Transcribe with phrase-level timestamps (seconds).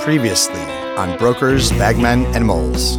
[0.00, 0.60] Previously
[0.96, 2.98] on Brokers, Bagmen, and Moles.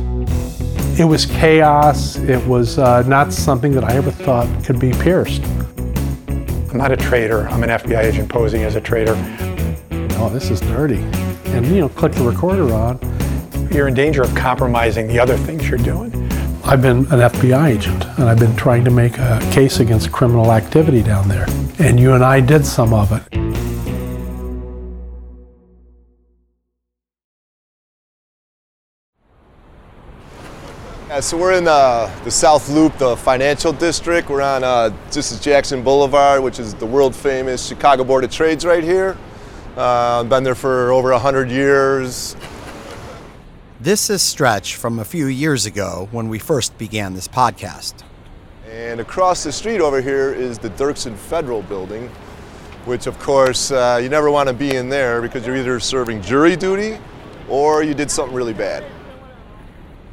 [0.99, 2.17] It was chaos.
[2.17, 5.41] It was uh, not something that I ever thought could be pierced.
[6.69, 7.47] I'm not a trader.
[7.49, 9.15] I'm an FBI agent posing as a trader.
[10.17, 10.99] Oh, this is dirty.
[11.45, 12.99] And, you know, click the recorder on.
[13.71, 16.13] You're in danger of compromising the other things you're doing.
[16.63, 20.51] I've been an FBI agent, and I've been trying to make a case against criminal
[20.51, 21.47] activity down there.
[21.79, 23.40] And you and I did some of it.
[31.21, 34.27] So we're in uh, the South Loop, the financial district.
[34.29, 38.31] We're on uh, this is Jackson Boulevard, which is the world famous Chicago Board of
[38.31, 39.15] Trades right here.
[39.77, 42.35] Uh, been there for over 100 years.
[43.79, 48.03] This is Stretch from a few years ago when we first began this podcast.
[48.67, 52.07] And across the street over here is the Dirksen Federal Building,
[52.85, 56.23] which of course uh, you never want to be in there because you're either serving
[56.23, 56.97] jury duty
[57.47, 58.83] or you did something really bad.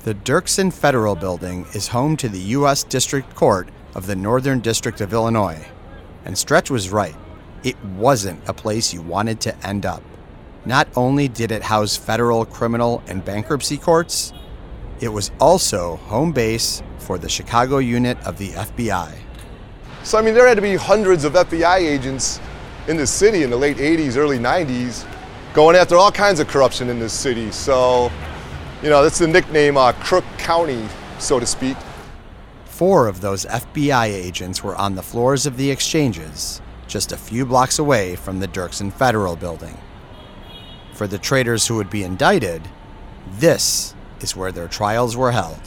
[0.08, 2.82] The Dirksen Federal Building is home to the U.S.
[2.82, 5.62] District Court of the Northern District of Illinois.
[6.24, 7.14] And Stretch was right.
[7.62, 10.02] It wasn't a place you wanted to end up.
[10.64, 14.32] Not only did it house federal criminal and bankruptcy courts,
[14.98, 19.14] it was also home base for the Chicago unit of the FBI.
[20.04, 22.40] So, I mean, there had to be hundreds of FBI agents
[22.86, 25.06] in the city in the late 80s, early 90s,
[25.52, 27.50] going after all kinds of corruption in this city.
[27.50, 28.10] So,
[28.82, 30.86] you know, that's the nickname uh, Crook County,
[31.18, 31.76] so to speak.
[32.64, 37.44] Four of those FBI agents were on the floors of the exchanges, just a few
[37.44, 39.76] blocks away from the Dirksen Federal Building.
[40.92, 42.62] For the traders who would be indicted,
[43.32, 45.60] this is where their trials were held.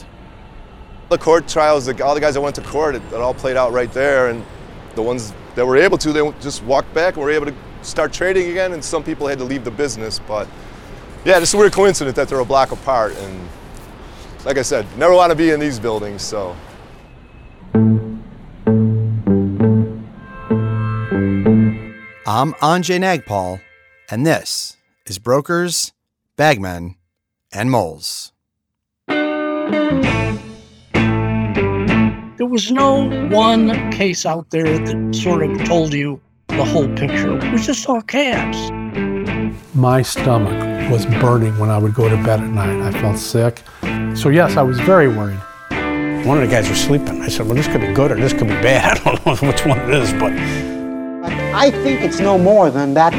[1.09, 3.73] The court trials, all the guys that went to court, it, it all played out
[3.73, 4.45] right there, and
[4.95, 8.13] the ones that were able to, they just walked back and were able to start
[8.13, 10.47] trading again, and some people had to leave the business, but
[11.23, 13.15] yeah, it's a weird coincidence that they're a block apart.
[13.15, 13.47] And
[14.43, 16.55] like I said, never want to be in these buildings, so.
[22.25, 23.61] I'm Anjay Nagpal,
[24.09, 25.93] and this is Brokers,
[26.37, 26.95] Bagmen,
[27.51, 28.31] and Moles.
[32.37, 37.37] There was no one case out there that sort of told you the whole picture.
[37.37, 38.71] It was just all chaos.
[39.75, 42.81] My stomach was burning when I would go to bed at night.
[42.81, 43.63] I felt sick.
[44.15, 45.39] So, yes, I was very worried.
[46.25, 47.21] One of the guys was sleeping.
[47.21, 48.99] I said, well, this could be good or this could be bad.
[49.05, 50.33] I don't know which one it is, but.
[51.55, 53.13] I think it's no more than that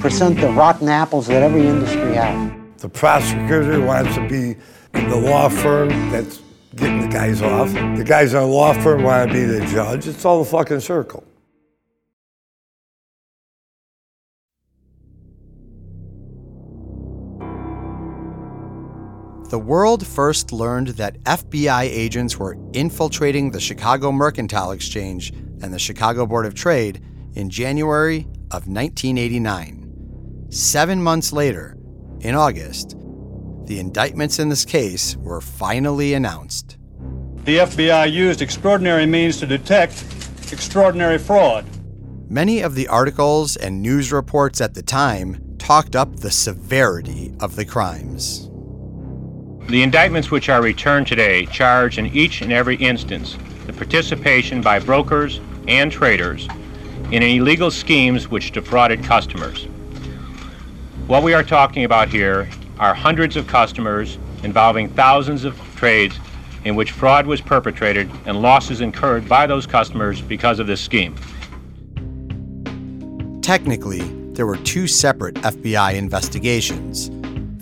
[0.00, 2.52] percent of rotten apples that every industry has.
[2.78, 4.56] The prosecutor wants to be
[4.92, 6.42] the law firm that's
[6.76, 7.72] getting the guys off.
[7.72, 10.06] The guys in the law firm want to be the judge.
[10.06, 11.24] It's all a fucking circle.
[19.54, 25.30] The world first learned that FBI agents were infiltrating the Chicago Mercantile Exchange
[25.62, 27.00] and the Chicago Board of Trade
[27.34, 30.48] in January of 1989.
[30.50, 31.76] Seven months later,
[32.18, 32.96] in August,
[33.66, 36.76] the indictments in this case were finally announced.
[37.44, 40.04] The FBI used extraordinary means to detect
[40.50, 41.64] extraordinary fraud.
[42.28, 47.54] Many of the articles and news reports at the time talked up the severity of
[47.54, 48.50] the crimes.
[49.68, 54.78] The indictments which are returned today charge in each and every instance the participation by
[54.78, 56.46] brokers and traders
[57.10, 59.64] in illegal schemes which defrauded customers.
[61.06, 62.48] What we are talking about here
[62.78, 66.18] are hundreds of customers involving thousands of trades
[66.64, 71.14] in which fraud was perpetrated and losses incurred by those customers because of this scheme.
[73.40, 74.02] Technically,
[74.34, 77.10] there were two separate FBI investigations.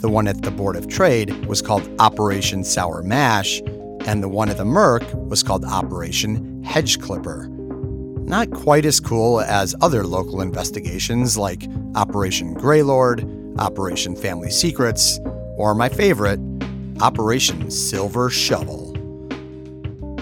[0.03, 3.61] The one at the Board of Trade was called Operation Sour Mash,
[4.05, 7.47] and the one at the Merc was called Operation Hedge Clipper.
[7.47, 13.25] Not quite as cool as other local investigations like Operation Greylord,
[13.61, 15.21] Operation Family Secrets,
[15.57, 16.41] or my favorite,
[17.01, 18.91] Operation Silver Shovel.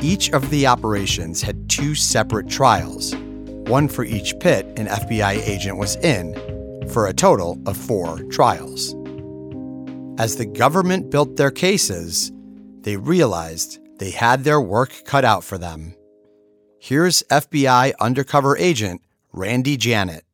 [0.03, 3.15] Each of the operations had two separate trials,
[3.65, 6.35] one for each pit an FBI agent was in,
[6.91, 8.95] for a total of four trials.
[10.19, 12.31] As the government built their cases,
[12.83, 15.95] they realized they had their work cut out for them.
[16.79, 19.03] Here's FBI undercover agent
[19.33, 20.25] Randy Janet.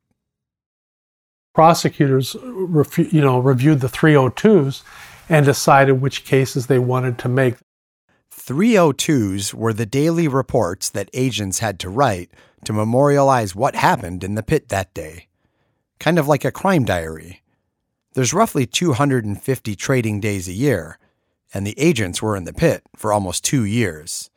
[1.53, 4.83] Prosecutors, refu- you know, reviewed the 302s
[5.29, 7.55] and decided which cases they wanted to make.
[8.33, 12.31] 302s were the daily reports that agents had to write
[12.63, 15.27] to memorialize what happened in the pit that day.
[15.99, 17.41] Kind of like a crime diary.
[18.17, 20.97] There's roughly 250 trading days a year,
[21.53, 24.31] and the agents were in the pit for almost two years.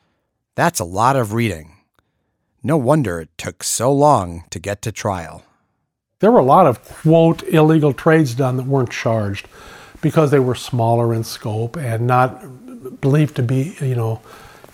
[0.54, 1.76] That's a lot of reading.
[2.62, 5.46] No wonder it took so long to get to trial.
[6.18, 9.48] There were a lot of, quote, illegal trades done that weren't charged
[10.02, 14.20] because they were smaller in scope and not believed to be, you know,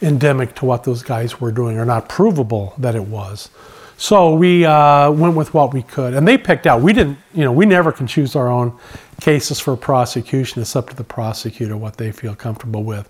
[0.03, 3.51] endemic to what those guys were doing or not provable that it was.
[3.99, 6.83] So we uh, went with what we could, and they picked out.
[6.83, 8.79] We didn't, you know, we never can choose our own
[9.21, 10.61] cases for prosecution.
[10.61, 13.09] It's up to the prosecutor what they feel comfortable with.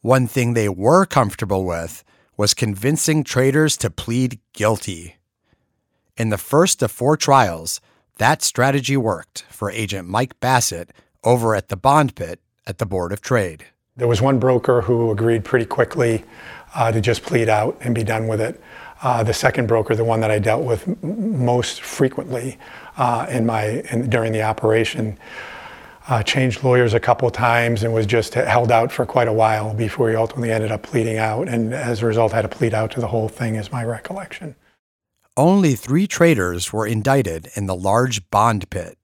[0.00, 2.02] One thing they were comfortable with
[2.36, 5.16] was convincing traders to plead guilty.
[6.16, 7.80] In the first of four trials,
[8.16, 10.92] that strategy worked for Agent Mike Bassett
[11.24, 13.66] over at the bond pit at the Board of Trade.
[13.96, 16.24] There was one broker who agreed pretty quickly
[16.74, 18.60] uh, to just plead out and be done with it.
[19.02, 22.58] Uh, the second broker, the one that I dealt with m- most frequently
[22.96, 25.18] uh, in my in, during the operation,
[26.08, 29.74] uh, changed lawyers a couple times and was just held out for quite a while
[29.74, 32.90] before he ultimately ended up pleading out, and as a result, had to plead out
[32.92, 34.54] to the whole thing, is my recollection.
[35.36, 38.96] Only three traders were indicted in the large bond pit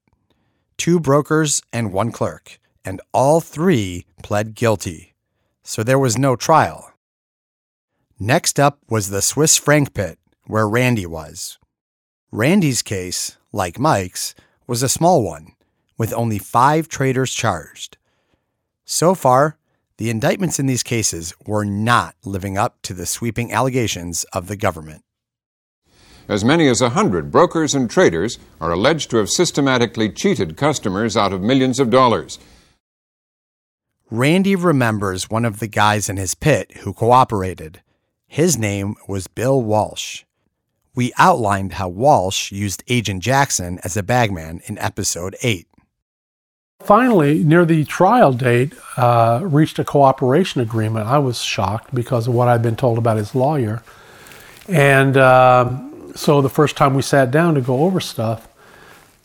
[0.79, 5.15] two brokers and one clerk, and all three pled guilty.
[5.63, 6.92] So there was no trial.
[8.25, 10.17] Next up was the Swiss franc pit,
[10.47, 11.59] where Randy was.
[12.31, 15.57] Randy's case, like Mike's, was a small one,
[15.99, 17.97] with only five traders charged.
[18.85, 19.59] So far,
[19.97, 24.57] the indictments in these cases were not living up to the sweeping allegations of the
[24.57, 25.03] government.
[26.29, 31.17] As many as a hundred brokers and traders are alleged to have systematically cheated customers
[31.17, 32.39] out of millions of dollars.
[34.13, 37.81] Randy remembers one of the guys in his pit who cooperated.
[38.33, 40.25] His name was Bill Walsh.
[40.95, 45.69] We outlined how Walsh used Agent Jackson as a bagman in episode 8.
[46.83, 51.09] Finally, near the trial date, uh, reached a cooperation agreement.
[51.09, 53.83] I was shocked because of what I'd been told about his lawyer.
[54.67, 55.71] And uh,
[56.15, 58.49] so the first time we sat down to go over stuff,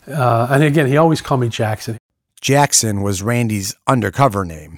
[0.06, 1.96] uh, and again, he always called me Jackson.
[2.42, 4.72] Jackson was Randy's undercover name.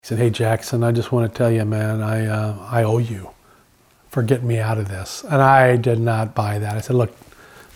[0.00, 2.96] He said, "Hey Jackson, I just want to tell you, man, I uh, I owe
[2.96, 3.28] you
[4.14, 6.76] for getting me out of this." And I did not buy that.
[6.76, 7.14] I said, "Look,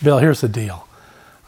[0.02, 0.87] Bill, here's the deal.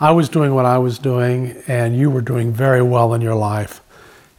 [0.01, 3.35] I was doing what I was doing, and you were doing very well in your
[3.35, 3.81] life,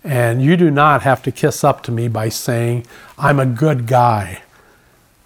[0.03, 2.85] and you do not have to kiss up to me by saying
[3.17, 4.41] I'm a good guy."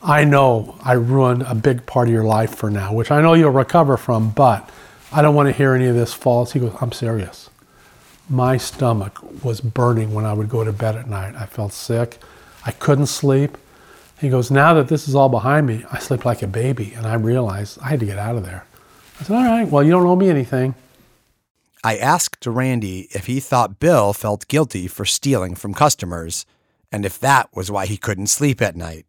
[0.03, 3.33] I know I ruined a big part of your life for now, which I know
[3.33, 4.69] you'll recover from, but
[5.11, 6.51] I don't want to hear any of this false.
[6.51, 7.49] He goes, I'm serious.
[8.29, 11.33] My stomach was burning when I would go to bed at night.
[11.35, 12.19] I felt sick.
[12.67, 13.57] I couldn't sleep.
[14.19, 16.93] He goes, Now that this is all behind me, I sleep like a baby.
[16.93, 18.65] And I realized I had to get out of there.
[19.19, 20.75] I said, All right, well, you don't owe me anything.
[21.83, 26.45] I asked Randy if he thought Bill felt guilty for stealing from customers
[26.95, 29.05] and if that was why he couldn't sleep at night.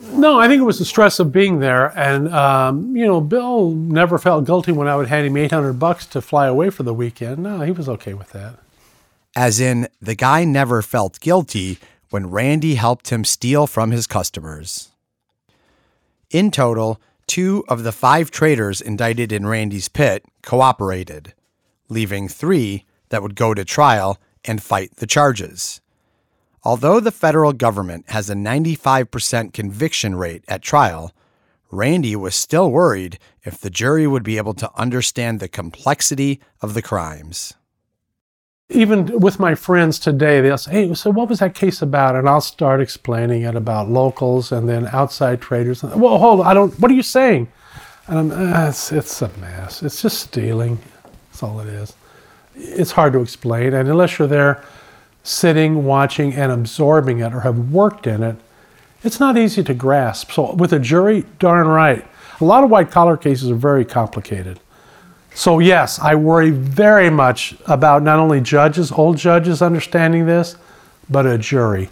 [0.00, 3.70] No, I think it was the stress of being there, and um, you know, Bill
[3.70, 6.82] never felt guilty when I would hand him eight hundred bucks to fly away for
[6.82, 7.38] the weekend.
[7.42, 8.58] No, he was okay with that.
[9.36, 11.78] As in, the guy never felt guilty
[12.12, 14.90] when Randy helped him steal from his customers.
[16.30, 21.32] In total, two of the five traders indicted in Randy's pit cooperated,
[21.88, 25.80] leaving three that would go to trial and fight the charges.
[26.64, 31.12] Although the federal government has a 95% conviction rate at trial,
[31.70, 36.74] Randy was still worried if the jury would be able to understand the complexity of
[36.74, 37.54] the crimes.
[38.72, 42.16] Even with my friends today, they'll say, Hey, so what was that case about?
[42.16, 45.82] And I'll start explaining it about locals and then outside traders.
[45.82, 47.48] Well, hold on, I don't, what are you saying?
[48.06, 49.82] And uh, it's, it's a mess.
[49.82, 50.78] It's just stealing.
[51.30, 51.94] That's all it is.
[52.54, 53.74] It's hard to explain.
[53.74, 54.62] And unless you're there,
[55.22, 58.36] sitting, watching, and absorbing it or have worked in it,
[59.04, 60.32] it's not easy to grasp.
[60.32, 62.04] So, with a jury, darn right.
[62.40, 64.60] A lot of white collar cases are very complicated.
[65.34, 70.56] So, yes, I worry very much about not only judges, old judges understanding this,
[71.08, 71.88] but a jury.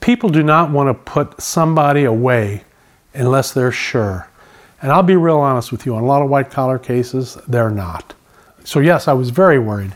[0.00, 2.64] People do not want to put somebody away
[3.12, 4.28] unless they're sure.
[4.82, 7.70] And I'll be real honest with you on a lot of white collar cases, they're
[7.70, 8.14] not.
[8.64, 9.94] So, yes, I was very worried.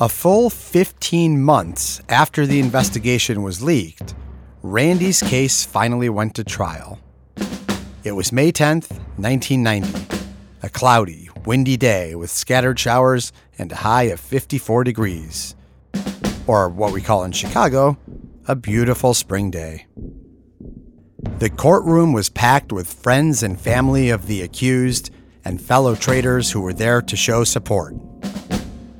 [0.00, 4.14] A full 15 months after the investigation was leaked,
[4.62, 7.00] Randy's case finally went to trial.
[8.04, 10.22] It was May 10th, 1990,
[10.62, 15.56] a cloudy, windy day with scattered showers and a high of 54 degrees.
[16.46, 17.98] Or what we call in Chicago,
[18.46, 19.86] a beautiful spring day.
[21.40, 25.10] The courtroom was packed with friends and family of the accused
[25.44, 27.96] and fellow traders who were there to show support.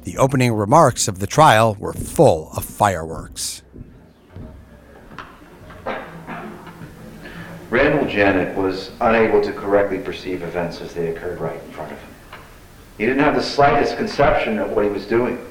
[0.09, 3.61] The opening remarks of the trial were full of fireworks.
[7.69, 11.99] Randall Janet was unable to correctly perceive events as they occurred right in front of
[11.99, 12.09] him.
[12.97, 15.47] He didn't have the slightest conception of what he was doing.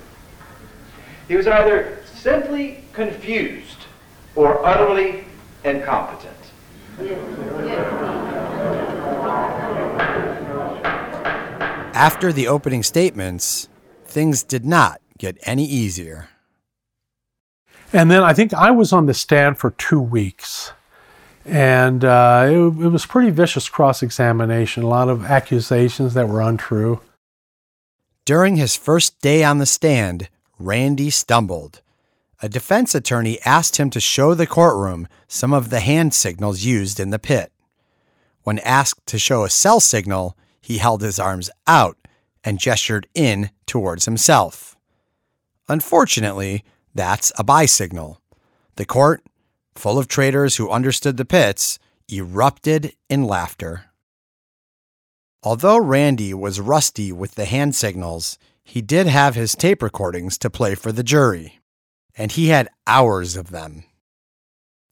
[1.27, 3.85] He was either simply confused
[4.35, 5.25] or utterly
[5.65, 6.33] incompetent.
[11.93, 13.69] After the opening statements,
[14.07, 16.29] things did not get any easier.
[17.93, 20.73] And then I think I was on the stand for two weeks.
[21.45, 26.41] And uh, it, it was pretty vicious cross examination, a lot of accusations that were
[26.41, 26.99] untrue.
[28.25, 30.27] During his first day on the stand,
[30.59, 31.81] Randy stumbled.
[32.41, 36.99] A defense attorney asked him to show the courtroom some of the hand signals used
[36.99, 37.53] in the pit.
[38.43, 41.97] When asked to show a sell signal, he held his arms out
[42.47, 44.77] and gestured in towards himself.
[45.67, 46.63] Unfortunately,
[46.95, 48.21] that's a buy signal.
[48.77, 49.21] The court,
[49.75, 51.77] full of traders who understood the pits,
[52.09, 53.87] erupted in laughter.
[55.43, 60.49] Although Randy was rusty with the hand signals, he did have his tape recordings to
[60.49, 61.59] play for the jury,
[62.15, 63.83] and he had hours of them.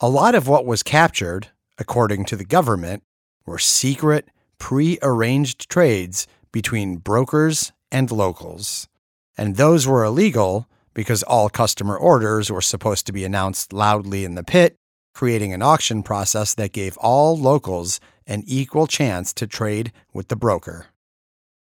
[0.02, 3.04] A lot of what was captured, according to the government,
[3.46, 8.88] were secret, pre arranged trades between brokers and locals.
[9.38, 14.36] And those were illegal because all customer orders were supposed to be announced loudly in
[14.36, 14.78] the pit,
[15.14, 20.38] creating an auction process that gave all locals an equal chance to trade with the
[20.38, 20.86] broker.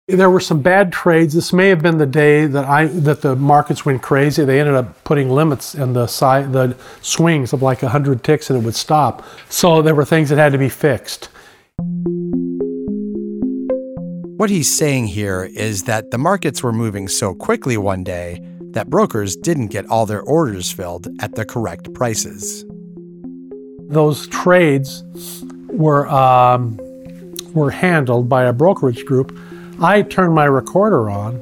[0.08, 1.32] There were some bad trades.
[1.32, 4.44] This may have been the day that I that the markets went crazy.
[4.44, 8.60] They ended up putting limits in the side the swings of like 100 ticks and
[8.60, 9.22] it would stop.
[9.48, 11.28] So there were things that had to be fixed.
[14.42, 18.40] What he's saying here is that the markets were moving so quickly one day
[18.72, 22.64] that brokers didn't get all their orders filled at the correct prices.
[23.88, 25.04] Those trades
[25.68, 26.76] were um,
[27.54, 29.32] were handled by a brokerage group.
[29.80, 31.38] I turned my recorder on.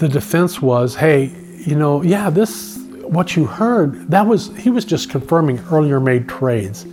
[0.00, 1.30] The defense was, "Hey,
[1.64, 6.28] you know, yeah, this what you heard, that was he was just confirming earlier made
[6.28, 6.86] trades."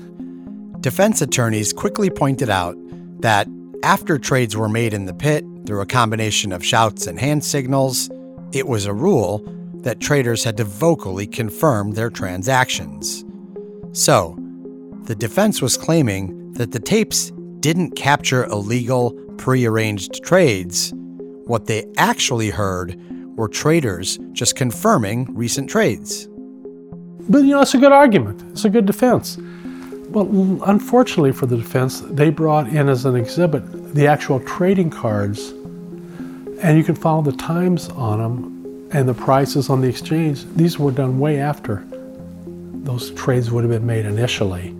[0.80, 2.76] Defense attorneys quickly pointed out
[3.22, 3.48] that
[3.84, 8.10] after trades were made in the pit through a combination of shouts and hand signals,
[8.52, 9.40] it was a rule
[9.76, 13.26] that traders had to vocally confirm their transactions.
[13.94, 14.38] So,
[15.04, 20.94] the defense was claiming that the tapes didn't capture illegal, prearranged trades.
[21.46, 23.00] What they actually heard
[23.36, 26.28] were traders just confirming recent trades.
[27.28, 28.44] But you know, it's a good argument.
[28.52, 29.38] It's a good defense.
[30.12, 35.52] Well, unfortunately for the defense, they brought in as an exhibit the actual trading cards,
[36.62, 40.46] and you can follow the times on them and the prices on the exchange.
[40.56, 41.86] These were done way after
[42.84, 44.72] those trades would have been made initially.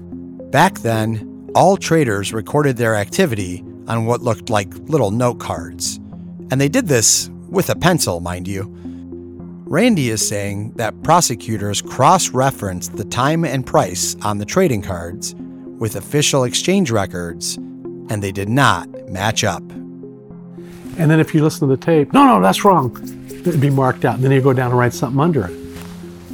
[0.52, 5.98] Back then, all traders recorded their activity on what looked like little note cards.
[6.50, 8.64] And they did this with a pencil, mind you.
[9.72, 15.34] Randy is saying that prosecutors cross referenced the time and price on the trading cards
[15.80, 19.64] with official exchange records, and they did not match up.
[19.72, 22.94] And then if you listen to the tape, no, no, that's wrong,
[23.30, 24.16] it'd be marked out.
[24.16, 25.54] And then you go down and write something under it.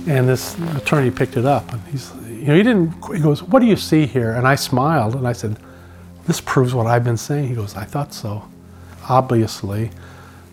[0.08, 3.60] And this attorney picked it up, and he's, you know, he didn't, he goes, What
[3.60, 4.32] do you see here?
[4.32, 5.60] And I smiled, and I said,
[6.25, 7.50] This proves what I've been saying.
[7.50, 8.50] He goes, I thought so.
[9.08, 9.91] Obviously,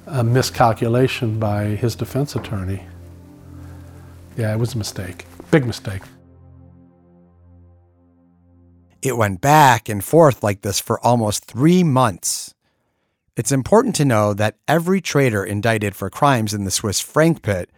[0.06, 2.84] a miscalculation by his defense attorney.
[4.36, 5.26] Yeah, it was a mistake.
[5.50, 6.02] Big mistake.
[9.02, 12.54] It went back and forth like this for almost three months.
[13.36, 17.70] It's important to know that every trader indicted for crimes in the Swiss franc pit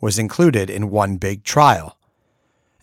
[0.00, 1.98] was included in one big trial.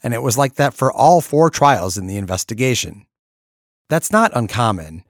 [0.02, 3.06] And it was like that for all four trials in the investigation.
[3.90, 5.04] That's not uncommon,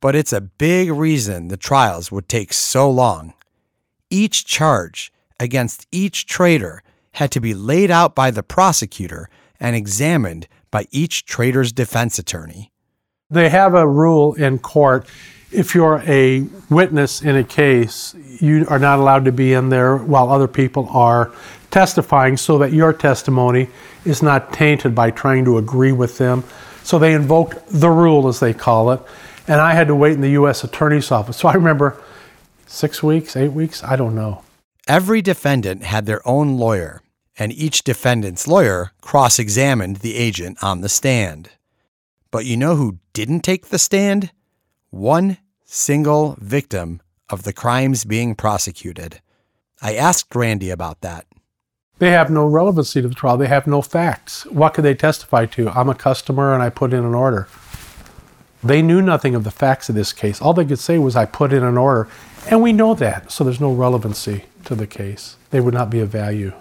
[0.00, 3.34] but it's a big reason the trials would take so long.
[4.10, 10.48] Each charge against each trader had to be laid out by the prosecutor and examined
[10.70, 12.72] by each trader's defense attorney.
[13.30, 15.06] They have a rule in court
[15.52, 19.96] if you're a witness in a case, you are not allowed to be in there
[19.96, 21.32] while other people are
[21.70, 23.68] testifying so that your testimony
[24.04, 26.42] is not tainted by trying to agree with them.
[26.82, 29.00] So they invoked the rule, as they call it.
[29.48, 30.64] And I had to wait in the U.S.
[30.64, 31.36] Attorney's Office.
[31.36, 32.00] So I remember
[32.66, 34.42] six weeks, eight weeks, I don't know.
[34.88, 37.02] Every defendant had their own lawyer,
[37.38, 41.50] and each defendant's lawyer cross examined the agent on the stand.
[42.30, 44.30] But you know who didn't take the stand?
[44.90, 49.20] One single victim of the crimes being prosecuted.
[49.82, 51.26] I asked Randy about that.
[51.98, 53.36] They have no relevancy to the trial.
[53.36, 54.44] They have no facts.
[54.46, 55.70] What could they testify to?
[55.70, 57.48] I'm a customer and I put in an order.
[58.66, 60.40] They knew nothing of the facts of this case.
[60.40, 62.08] All they could say was, I put in an order.
[62.48, 65.36] And we know that, so there's no relevancy to the case.
[65.50, 66.52] They would not be of value.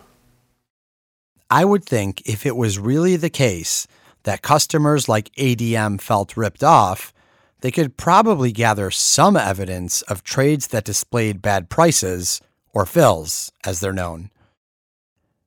[1.49, 3.87] I would think if it was really the case
[4.23, 7.13] that customers like ADM felt ripped off,
[7.61, 12.41] they could probably gather some evidence of trades that displayed bad prices,
[12.73, 14.29] or fills, as they're known.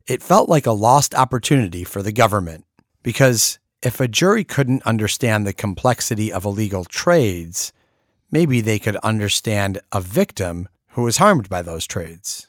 [0.06, 2.64] It felt like a lost opportunity for the government
[3.02, 7.72] because if a jury couldn't understand the complexity of illegal trades,
[8.30, 12.48] maybe they could understand a victim who was harmed by those trades.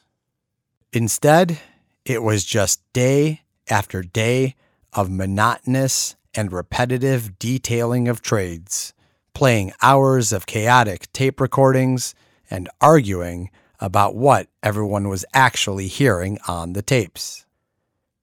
[0.92, 1.58] Instead,
[2.04, 4.56] it was just day after day
[4.92, 8.92] of monotonous and repetitive detailing of trades,
[9.32, 12.14] playing hours of chaotic tape recordings,
[12.50, 17.46] and arguing about what everyone was actually hearing on the tapes.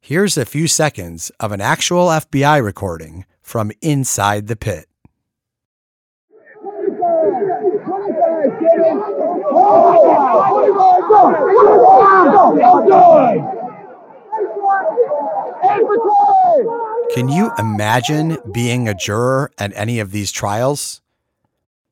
[0.07, 4.87] Here's a few seconds of an actual FBI recording from inside the pit.
[17.13, 21.01] Can you imagine being a juror at any of these trials?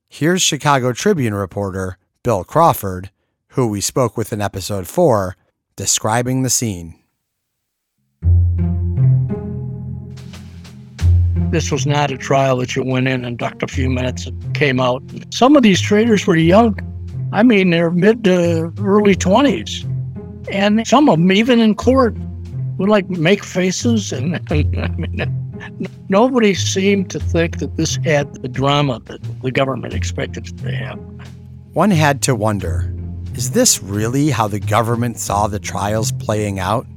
[0.07, 3.11] Here's Chicago Tribune reporter Bill Crawford,
[3.49, 5.35] who we spoke with in episode 4,
[5.75, 7.01] describing the scene.
[11.51, 14.55] This was not a trial that you went in and ducked a few minutes and
[14.55, 15.03] came out.
[15.29, 16.77] Some of these traders were young.
[17.31, 19.83] I mean, they're mid to early 20s.
[20.51, 22.15] And some of them, even in court,
[22.77, 24.11] would like make faces.
[24.15, 24.63] And I
[24.97, 30.57] mean, nobody seemed to think that this had the drama that the government expected it
[30.57, 30.99] to have.
[31.73, 32.91] One had to wonder
[33.35, 36.87] is this really how the government saw the trials playing out?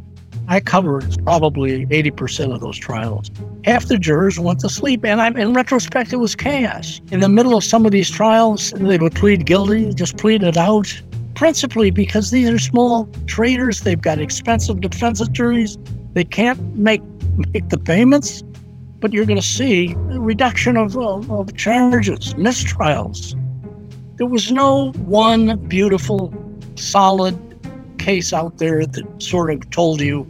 [0.51, 3.31] I covered probably 80% of those trials.
[3.65, 7.03] Half the jurors went to sleep, and I'm, in retrospect, it was chaos.
[7.13, 10.57] In the middle of some of these trials, they would plead guilty, just plead it
[10.57, 11.03] out,
[11.35, 13.83] principally because these are small traders.
[13.83, 15.77] They've got expensive defense attorneys.
[16.15, 17.03] They can't make,
[17.53, 18.43] make the payments,
[19.01, 23.39] but you're going to see a reduction of, of, of charges, mistrials.
[24.17, 26.33] There was no one beautiful,
[26.77, 27.37] solid
[27.99, 30.27] case out there that sort of told you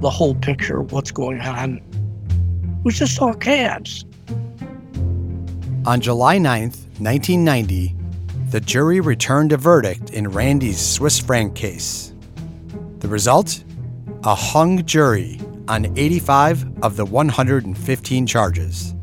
[0.00, 1.80] the whole picture of what's going on.
[2.84, 4.04] Was just all chaos.
[5.86, 7.94] On July 9th, 1990,
[8.50, 12.12] the jury returned a verdict in Randy's Swiss franc case.
[13.00, 13.64] The result?
[14.24, 18.94] A hung jury on 85 of the 115 charges.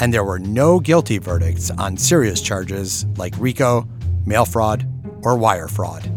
[0.00, 3.86] And there were no guilty verdicts on serious charges like RICO,
[4.26, 4.86] mail fraud,
[5.22, 6.10] or wire fraud.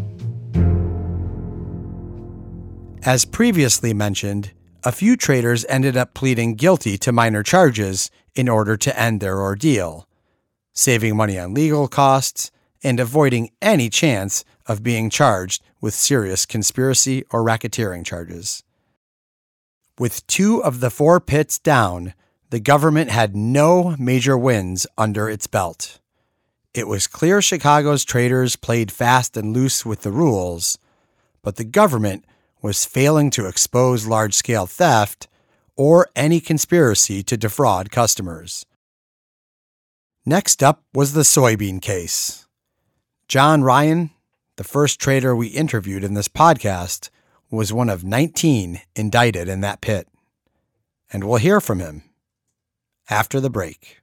[3.04, 8.76] As previously mentioned, a few traders ended up pleading guilty to minor charges in order
[8.76, 10.08] to end their ordeal,
[10.72, 12.50] saving money on legal costs
[12.82, 18.62] and avoiding any chance of being charged with serious conspiracy or racketeering charges.
[19.98, 22.14] With two of the four pits down,
[22.50, 26.00] the government had no major wins under its belt.
[26.74, 30.78] It was clear Chicago's traders played fast and loose with the rules,
[31.42, 32.24] but the government
[32.60, 35.28] was failing to expose large scale theft
[35.76, 38.66] or any conspiracy to defraud customers.
[40.26, 42.46] Next up was the soybean case.
[43.28, 44.10] John Ryan,
[44.56, 47.10] the first trader we interviewed in this podcast,
[47.50, 50.08] was one of 19 indicted in that pit.
[51.12, 52.02] And we'll hear from him
[53.08, 54.02] after the break.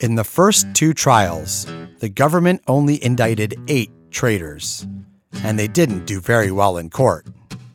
[0.00, 1.66] In the first two trials,
[1.98, 4.86] the government only indicted eight traders,
[5.44, 7.26] and they didn't do very well in court.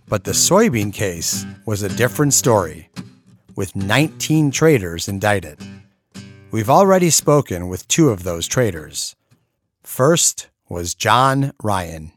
[0.08, 2.90] But the soybean case was a different story,
[3.56, 5.60] with 19 traders indicted.
[6.50, 9.16] We've already spoken with two of those traders.
[9.84, 12.12] First was John Ryan.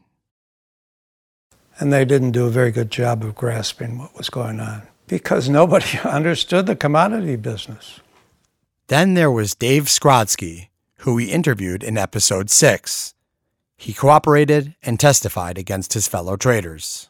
[1.79, 5.49] And they didn't do a very good job of grasping what was going on because
[5.49, 7.99] nobody understood the commodity business.
[8.89, 10.69] Then there was Dave Skrodsky,
[11.01, 13.13] who we interviewed in episode 6.
[13.77, 17.07] He cooperated and testified against his fellow traders.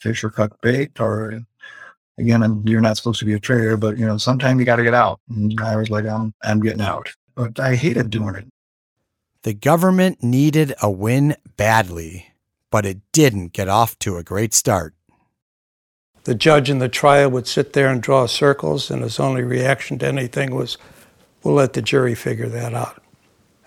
[0.00, 1.46] Fish are cut bait, or
[2.18, 4.82] again, you're not supposed to be a trader, but you know, sometimes you got to
[4.82, 5.20] get out.
[5.30, 7.12] And I was like, I'm, I'm getting out.
[7.36, 8.46] But I hated doing it.
[9.42, 12.32] The government needed a win badly,
[12.72, 14.94] but it didn't get off to a great start.
[16.24, 20.00] The judge in the trial would sit there and draw circles, and his only reaction
[20.00, 20.76] to anything was,
[21.44, 23.02] We'll let the jury figure that out.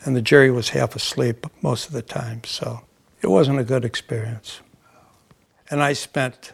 [0.03, 2.81] And the jury was half asleep most of the time, so
[3.21, 4.61] it wasn't a good experience.
[5.69, 6.53] And I spent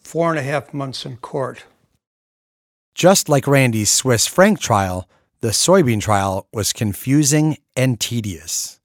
[0.00, 1.64] four and a half months in court.
[2.94, 5.08] Just like Randy's Swiss franc trial,
[5.40, 8.80] the soybean trial was confusing and tedious.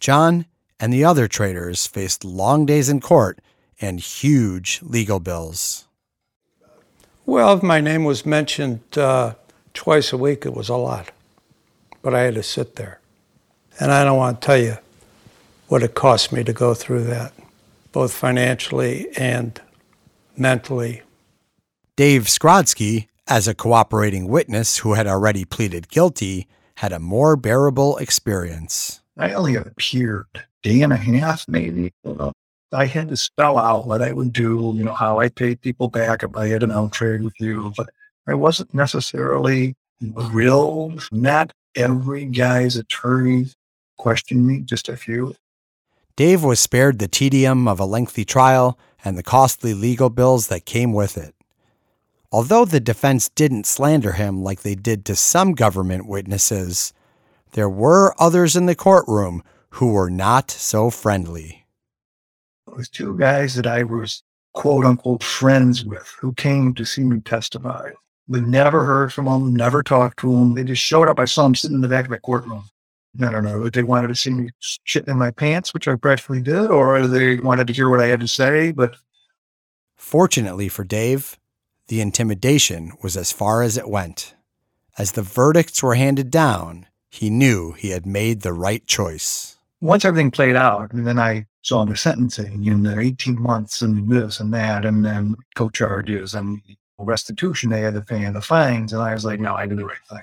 [0.00, 0.46] John
[0.80, 3.40] and the other traders faced long days in court
[3.80, 5.86] and huge legal bills.
[7.24, 9.34] Well, if my name was mentioned uh,
[9.74, 11.10] twice a week, it was a lot.
[12.02, 13.00] But I had to sit there.
[13.80, 14.76] And I don't want to tell you
[15.68, 17.32] what it cost me to go through that,
[17.92, 19.60] both financially and
[20.36, 21.02] mentally.
[21.96, 27.96] Dave Skrodsky, as a cooperating witness who had already pleaded guilty, had a more bearable
[27.98, 29.00] experience.
[29.16, 30.26] I only appeared
[30.62, 31.92] day and a half, maybe.
[32.04, 32.32] Uh,
[32.72, 35.88] I had to spell out what I would do, you know, how I paid people
[35.88, 37.72] back if I had an out trade with you.
[37.76, 37.90] But
[38.26, 40.94] I wasn't necessarily real.
[41.10, 43.46] Not every guy's attorney
[43.98, 45.34] questioned me, just a few.
[46.16, 50.66] Dave was spared the tedium of a lengthy trial and the costly legal bills that
[50.66, 51.34] came with it.
[52.30, 56.92] Although the defense didn't slander him like they did to some government witnesses,
[57.52, 61.66] there were others in the courtroom who were not so friendly.
[62.66, 64.22] It was two guys that I was
[64.54, 67.90] quote unquote friends with who came to see me testify.
[68.28, 70.54] We never heard from them, never talked to them.
[70.54, 71.18] They just showed up.
[71.18, 72.64] I saw them sitting in the back of my courtroom.
[73.20, 73.68] I don't know.
[73.68, 77.36] They wanted to see me shit in my pants, which I practically did, or they
[77.36, 78.72] wanted to hear what I had to say.
[78.72, 78.96] But
[79.96, 81.38] fortunately for Dave,
[81.88, 84.34] the intimidation was as far as it went.
[84.96, 89.58] As the verdicts were handed down, he knew he had made the right choice.
[89.80, 94.08] Once everything played out, and then I saw the sentencing and the 18 months and
[94.08, 96.62] this and that, and then co charges and
[97.02, 98.92] restitution they had to pay the fines.
[98.92, 100.22] And I was like, no, I did the right thing.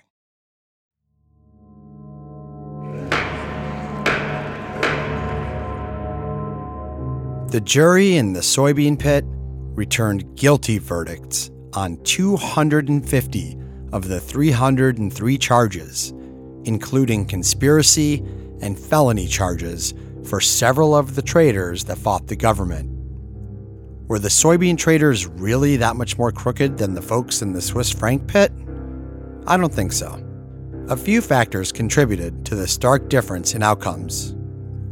[7.51, 13.57] The jury in the soybean pit returned guilty verdicts on 250
[13.91, 16.13] of the 303 charges,
[16.65, 18.23] including conspiracy
[18.61, 22.98] and felony charges for several of the traders that fought the government.
[24.09, 27.91] Were the soybean traders really that much more crooked than the folks in the Swiss
[27.91, 28.51] franc pit?
[29.45, 30.19] I don't think so.
[30.87, 34.33] A few factors contributed to the stark difference in outcomes.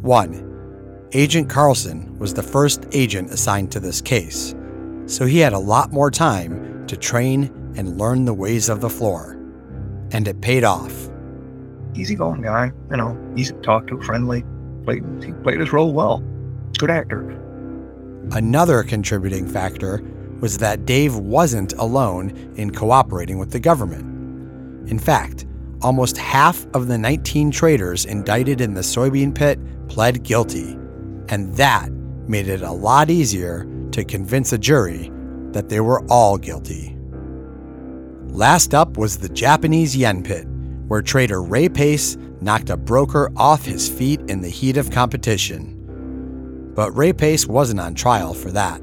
[0.02, 4.54] One, Agent Carlson was the first agent assigned to this case,
[5.08, 8.90] so he had a lot more time to train and learn the ways of the
[8.90, 9.34] floor.
[10.12, 11.10] And it paid off.
[11.96, 14.46] Easygoing guy, you know, easy to talk to, friendly.
[14.84, 16.24] Played, he played his role well.
[16.78, 17.47] Good actor.
[18.32, 20.04] Another contributing factor
[20.40, 24.90] was that Dave wasn't alone in cooperating with the government.
[24.90, 25.46] In fact,
[25.82, 30.78] almost half of the 19 traders indicted in the soybean pit pled guilty
[31.30, 31.92] and that
[32.28, 35.12] made it a lot easier to convince a jury
[35.52, 36.98] that they were all guilty.
[38.28, 40.46] Last up was the Japanese yen pit,
[40.88, 45.74] where trader Ray Pace knocked a broker off his feet in the heat of competition.
[46.78, 48.80] But Ray Pace wasn't on trial for that.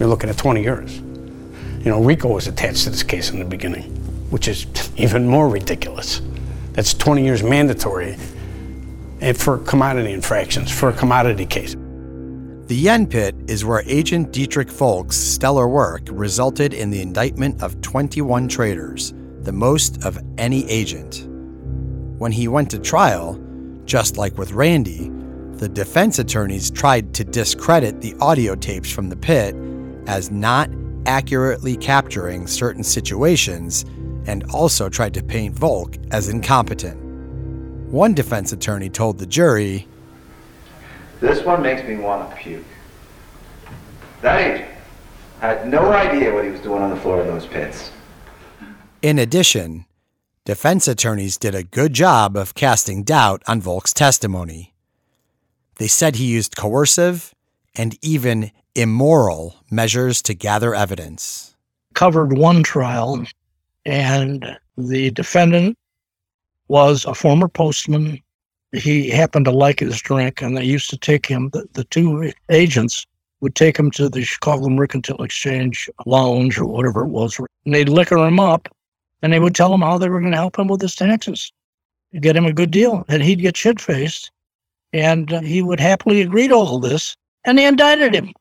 [0.00, 0.96] You're looking at 20 years.
[0.98, 3.84] You know, RICO was attached to this case in the beginning,
[4.30, 4.66] which is
[4.96, 6.20] even more ridiculous.
[6.72, 8.16] That's 20 years mandatory
[9.20, 11.76] and for commodity infractions, for a commodity case.
[12.66, 17.80] The Yen Pit is where Agent Dietrich Volk's stellar work resulted in the indictment of
[17.82, 21.28] 21 traders, the most of any agent.
[22.18, 23.40] When he went to trial,
[23.84, 25.11] just like with Randy,
[25.62, 29.54] the defense attorneys tried to discredit the audio tapes from the pit
[30.08, 30.68] as not
[31.06, 33.84] accurately capturing certain situations
[34.26, 37.00] and also tried to paint Volk as incompetent.
[37.92, 39.86] One defense attorney told the jury
[41.20, 42.64] This one makes me want to puke.
[44.20, 44.70] That agent
[45.40, 47.92] had no idea what he was doing on the floor of those pits.
[49.00, 49.84] In addition,
[50.44, 54.71] defense attorneys did a good job of casting doubt on Volk's testimony.
[55.76, 57.34] They said he used coercive
[57.74, 61.56] and even immoral measures to gather evidence.
[61.94, 63.24] Covered one trial,
[63.84, 65.76] and the defendant
[66.68, 68.20] was a former postman.
[68.72, 72.32] He happened to like his drink, and they used to take him, the, the two
[72.50, 73.06] agents
[73.40, 77.88] would take him to the Chicago Mercantile Exchange lounge or whatever it was, and they'd
[77.88, 78.68] liquor him up,
[79.20, 81.52] and they would tell him how they were going to help him with his taxes,
[82.20, 84.30] get him a good deal, and he'd get shit faced,
[84.92, 88.32] and uh, he would happily agree to all this, and they indicted him.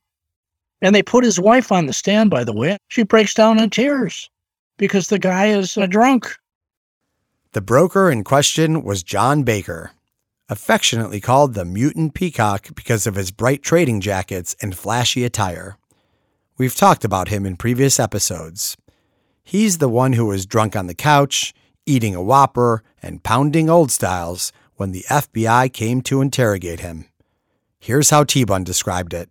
[0.81, 2.77] And they put his wife on the stand, by the way.
[2.87, 4.29] She breaks down in tears
[4.77, 6.35] because the guy is a drunk.
[7.53, 9.91] The broker in question was John Baker,
[10.49, 15.77] affectionately called the Mutant Peacock because of his bright trading jackets and flashy attire.
[16.57, 18.75] We've talked about him in previous episodes.
[19.43, 21.53] He's the one who was drunk on the couch,
[21.85, 27.05] eating a Whopper, and pounding old styles when the FBI came to interrogate him.
[27.79, 29.29] Here's how T Bun described it.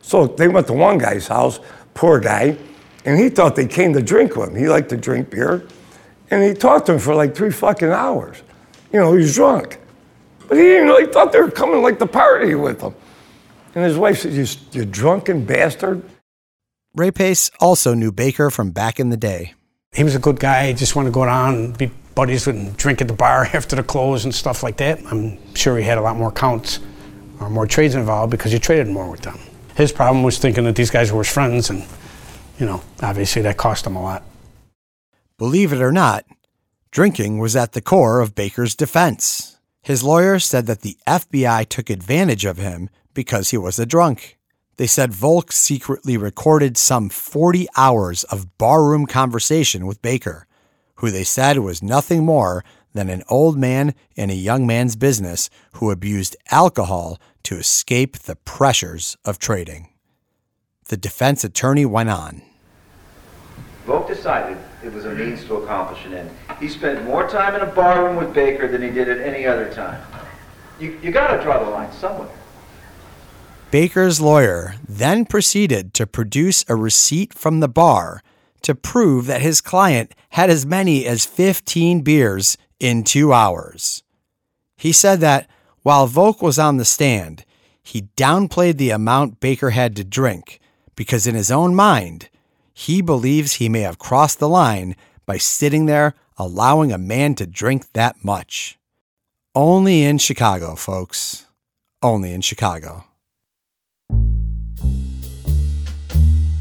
[0.00, 1.60] So they went to one guy's house,
[1.94, 2.58] poor guy,
[3.04, 4.56] and he thought they came to drink with him.
[4.56, 5.66] He liked to drink beer.
[6.30, 8.42] And he talked to him for like three fucking hours.
[8.92, 9.78] You know, he was drunk.
[10.48, 12.94] But he didn't know, he thought they were coming like to party with him.
[13.74, 16.02] And his wife said, You, you drunken bastard.
[16.94, 19.54] Ray Pace also knew Baker from back in the day.
[19.92, 20.72] He was a good guy.
[20.72, 23.82] Just wanted to go down and be buddies would drink at the bar after the
[23.82, 25.00] close and stuff like that.
[25.06, 26.80] I'm sure he had a lot more counts
[27.40, 29.38] or more trades involved because he traded more with them.
[29.76, 31.84] His problem was thinking that these guys were his friends, and,
[32.58, 34.22] you know, obviously that cost him a lot.
[35.36, 36.24] Believe it or not,
[36.92, 39.58] drinking was at the core of Baker's defense.
[39.82, 44.38] His lawyer said that the FBI took advantage of him because he was a drunk.
[44.76, 50.46] They said Volk secretly recorded some 40 hours of barroom conversation with Baker,
[51.04, 52.64] who they said was nothing more
[52.94, 58.36] than an old man in a young man's business who abused alcohol to escape the
[58.36, 59.90] pressures of trading.
[60.86, 62.40] The defense attorney went on.
[63.84, 66.30] Volk decided it was a means to accomplish an end.
[66.58, 69.70] He spent more time in a barroom with Baker than he did at any other
[69.74, 70.00] time.
[70.80, 72.30] You, you got to draw the line somewhere.
[73.70, 78.22] Baker's lawyer then proceeded to produce a receipt from the bar
[78.64, 84.02] to prove that his client had as many as 15 beers in two hours.
[84.76, 85.48] He said that
[85.82, 87.44] while Volk was on the stand,
[87.82, 90.58] he downplayed the amount Baker had to drink
[90.96, 92.30] because, in his own mind,
[92.72, 94.96] he believes he may have crossed the line
[95.26, 98.78] by sitting there allowing a man to drink that much.
[99.54, 101.46] Only in Chicago, folks.
[102.02, 103.04] Only in Chicago.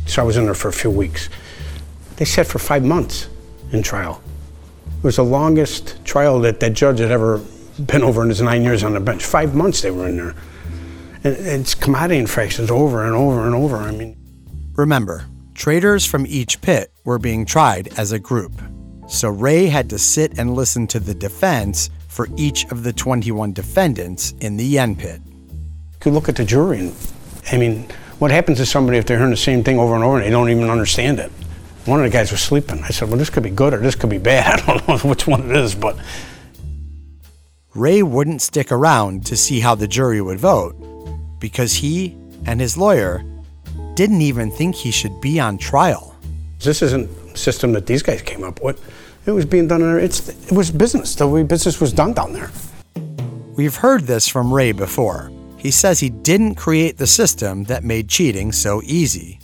[0.05, 1.29] So I was in there for a few weeks.
[2.23, 3.27] They sat for five months
[3.73, 4.21] in trial.
[4.99, 7.39] It was the longest trial that that judge had ever
[7.86, 9.25] been over in his nine years on the bench.
[9.25, 10.36] Five months they were in there.
[11.25, 13.75] And it's commodity infractions over and over and over.
[13.75, 14.15] I mean,
[14.77, 18.53] Remember, traders from each pit were being tried as a group.
[19.09, 23.51] So Ray had to sit and listen to the defense for each of the 21
[23.51, 25.19] defendants in the Yen pit.
[25.25, 26.95] you could look at the jury and,
[27.51, 27.86] I mean,
[28.19, 30.29] what happens to somebody if they're hearing the same thing over and over and they
[30.29, 31.29] don't even understand it?
[31.86, 32.82] One of the guys was sleeping.
[32.84, 34.62] I said, well, this could be good or this could be bad.
[34.67, 35.98] I don't know which one it is, but
[37.76, 40.76] Ray wouldn't stick around to see how the jury would vote
[41.39, 42.15] because he
[42.46, 43.24] and his lawyer
[43.96, 46.15] didn't even think he should be on trial.
[46.60, 48.82] this isn't a system that these guys came up with.
[49.26, 50.00] It was being done in there.
[50.00, 51.15] It's, it was business.
[51.15, 52.52] The way business was done down there.
[53.56, 55.32] We've heard this from Ray before.
[55.58, 59.39] He says he didn't create the system that made cheating so easy,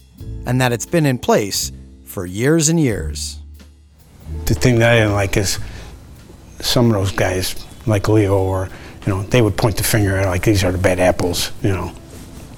[0.46, 1.72] and that it's been in place
[2.20, 3.40] for years and years.
[4.44, 5.58] The thing that I didn't like is
[6.60, 7.56] some of those guys,
[7.88, 8.68] like Leo, or
[9.06, 11.54] you know, they would point the finger at like these are the bad apples.
[11.64, 11.94] You know,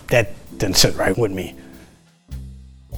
[0.08, 1.54] that didn't sit right with me.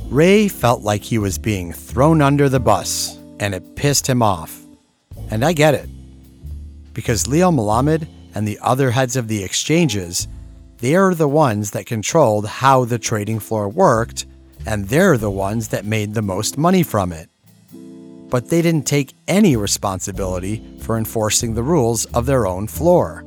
[0.05, 4.57] Ray felt like he was being thrown under the bus, and it pissed him off.
[5.31, 5.89] And I get it.
[6.93, 10.29] Because Leo Melamed and the other heads of the exchanges,
[10.77, 14.27] they're the ones that controlled how the trading floor worked,
[14.65, 17.29] and they're the ones that made the most money from it.
[18.33, 23.23] but they didn't take any responsibility for enforcing the rules of their own floor.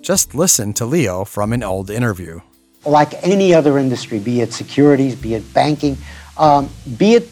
[0.00, 2.40] Just listen to Leo from an old interview.
[2.84, 5.96] Like any other industry, be it securities, be it banking,
[6.36, 7.30] um, be it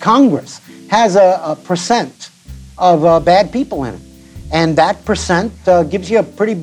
[0.00, 2.28] Congress, has a, a percent
[2.76, 4.00] of uh, bad people in it.
[4.52, 6.60] And that percent uh, gives you a pretty,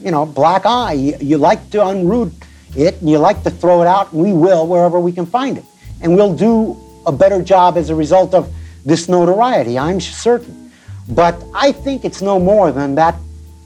[0.00, 0.92] you know, black eye.
[0.92, 2.34] You, you like to unroot
[2.76, 5.64] it and you like to throw it out, we will wherever we can find it.
[6.00, 8.52] And we'll do a better job as a result of
[8.84, 10.72] this notoriety, I'm certain.
[11.08, 13.16] But I think it's no more than that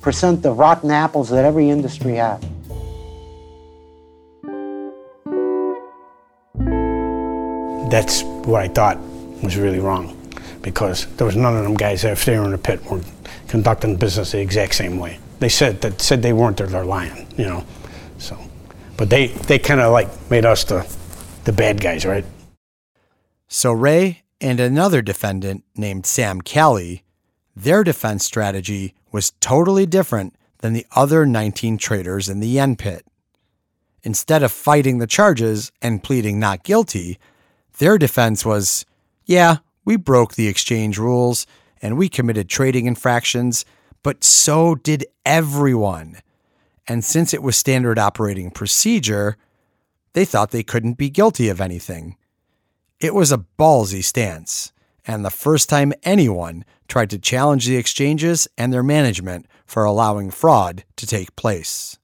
[0.01, 2.40] percent of rotten apples that every industry has.
[7.90, 8.99] That's what I thought
[9.43, 10.21] was really wrong
[10.62, 13.03] because there was none of them guys that were in the pit were
[13.49, 15.19] conducting business the exact same way.
[15.38, 17.64] They said that said they weren't there, they're lying, you know.
[18.97, 20.87] But they, they kinda like made us the
[21.45, 22.25] the bad guys, right?
[23.49, 27.05] So Ray and another defendant named Sam Kelly,
[27.55, 33.07] their defense strategy was totally different than the other 19 traders in the yen pit.
[34.03, 37.19] Instead of fighting the charges and pleading not guilty,
[37.79, 38.85] their defense was
[39.27, 41.47] yeah, we broke the exchange rules
[41.81, 43.65] and we committed trading infractions,
[44.03, 46.19] but so did everyone.
[46.87, 49.37] And since it was standard operating procedure,
[50.12, 52.16] they thought they couldn't be guilty of anything.
[53.01, 54.73] It was a ballsy stance,
[55.07, 60.31] and the first time anyone tried to challenge the exchanges and their management for allowing
[60.31, 61.99] fraud to take place.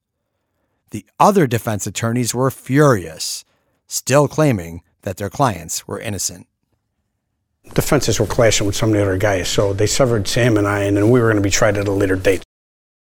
[0.91, 3.45] The other defense attorneys were furious,
[3.87, 6.47] still claiming that their clients were innocent.
[7.75, 10.81] Defenses were clashing with some of the other guys, so they severed Sam and I,
[10.81, 12.43] and then we were going to be tried at a later date.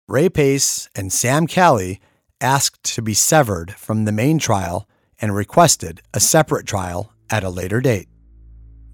[0.09, 2.01] Ray Pace and Sam Kelly
[2.41, 4.89] asked to be severed from the main trial
[5.21, 8.07] and requested a separate trial at a later date.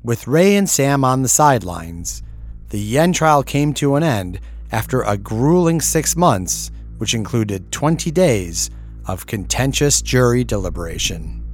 [0.02, 2.22] With Ray and Sam on the sidelines,
[2.70, 8.10] the Yen trial came to an end after a grueling six months, which included 20
[8.10, 8.70] days
[9.06, 11.44] of contentious jury deliberation.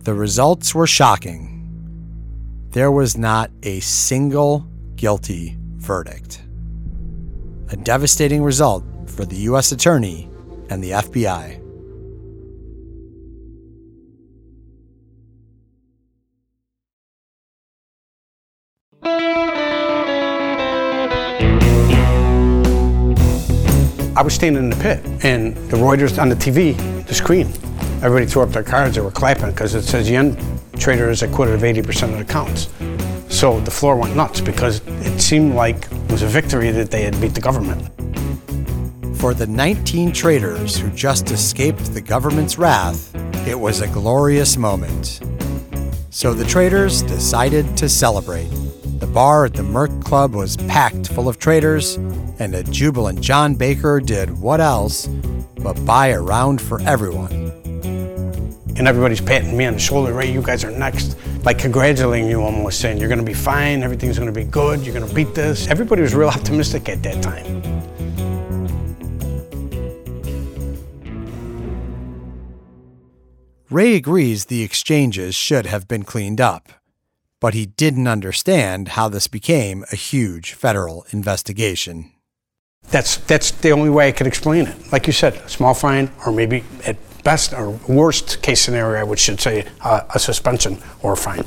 [0.00, 1.62] The results were shocking.
[2.72, 6.43] There was not a single guilty verdict.
[7.70, 9.72] A devastating result for the U.S.
[9.72, 10.28] Attorney
[10.70, 11.60] and the FBI.
[24.16, 27.48] I was standing in the pit, and the Reuters on the TV, the screen,
[28.00, 28.94] everybody threw up their cards.
[28.94, 30.36] They were clapping because it says yen
[30.78, 32.68] trader is acquitted of 80% of the counts.
[33.34, 37.02] So the floor went nuts because it seemed like it was a victory that they
[37.02, 37.90] had beat the government.
[39.18, 43.12] For the 19 traders who just escaped the government's wrath,
[43.46, 45.20] it was a glorious moment.
[46.10, 48.50] So the traders decided to celebrate.
[49.00, 51.96] The bar at the Merc Club was packed full of traders,
[52.38, 55.08] and a jubilant John Baker did what else
[55.58, 57.43] but buy a round for everyone.
[58.76, 61.16] And everybody's patting me on the shoulder, Ray, you guys are next.
[61.44, 65.12] Like congratulating you almost, saying you're gonna be fine, everything's gonna be good, you're gonna
[65.14, 65.68] beat this.
[65.68, 67.62] Everybody was real optimistic at that time.
[73.70, 76.68] Ray agrees the exchanges should have been cleaned up,
[77.40, 82.12] but he didn't understand how this became a huge federal investigation.
[82.90, 84.92] That's that's the only way I could explain it.
[84.92, 89.18] Like you said, small fine, or maybe at best or worst case scenario, I would
[89.18, 91.44] should say uh, a suspension or a fine.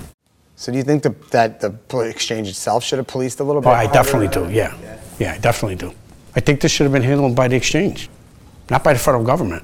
[0.56, 3.70] So do you think the, that the exchange itself should have policed a little bit?
[3.70, 4.50] Oh, I definitely do.
[4.52, 4.76] Yeah.
[4.82, 5.94] yeah, yeah, I definitely do.
[6.36, 8.10] I think this should have been handled by the exchange,
[8.70, 9.63] not by the federal government.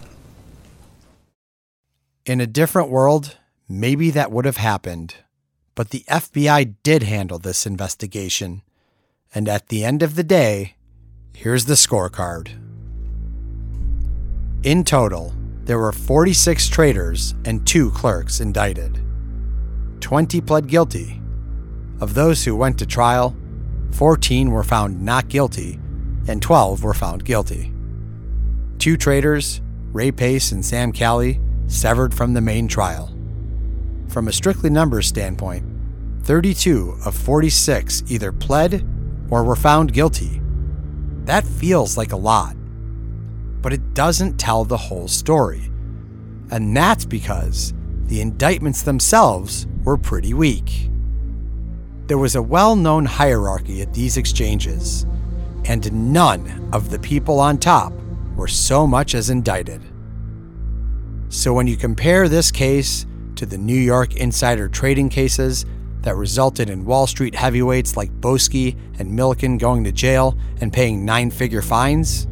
[2.26, 5.16] In a different world, maybe that would have happened.
[5.76, 8.62] But the FBI did handle this investigation.
[9.34, 10.76] And at the end of the day,
[11.36, 12.52] here's the scorecard.
[14.64, 15.34] In total,
[15.66, 19.00] there were 46 traders and two clerks indicted.
[20.02, 21.22] 20 pled guilty.
[22.02, 23.36] Of those who went to trial,
[23.92, 25.80] 14 were found not guilty
[26.28, 27.74] and 12 were found guilty.
[28.78, 29.62] Two traders,
[29.94, 33.16] Ray Pace and Sam Kelly, severed from the main trial.
[34.10, 35.66] From a strictly numbers standpoint,
[36.24, 38.86] 32 of 46 either pled
[39.30, 40.42] or were found guilty.
[41.24, 42.56] That feels like a lot,
[43.64, 45.72] but it doesn't tell the whole story.
[46.52, 47.74] And that's because
[48.06, 50.92] the indictments themselves were pretty weak.
[52.06, 55.08] There was a well known hierarchy at these exchanges,
[55.66, 57.94] and none of the people on top
[58.36, 59.82] were so much as indicted.
[61.30, 63.08] So when you compare this case
[63.38, 65.66] to the New York insider trading cases,
[66.04, 71.06] that resulted in Wall Street heavyweights like Boesky and Milken going to jail and paying
[71.06, 72.28] nine figure fines?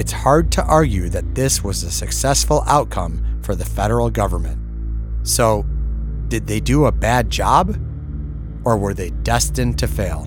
[0.00, 4.58] It's hard to argue that this was a successful outcome for the federal government.
[5.24, 5.66] So,
[6.28, 7.76] did they do a bad job?
[8.64, 10.26] Or were they destined to fail?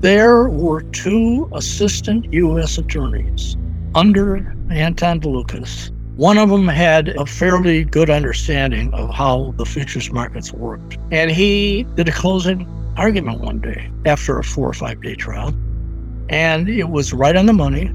[0.00, 2.76] There were two assistant U.S.
[2.76, 3.56] attorneys
[3.94, 5.90] under Anton Valukas.
[6.16, 10.98] One of them had a fairly good understanding of how the futures markets worked.
[11.12, 15.54] And he did a closing argument one day after a four or five day trial.
[16.28, 17.92] And it was right on the money.